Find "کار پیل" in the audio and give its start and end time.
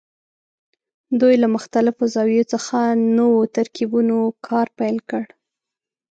4.47-4.97